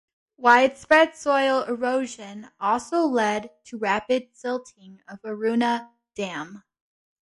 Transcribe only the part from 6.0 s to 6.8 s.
Dam.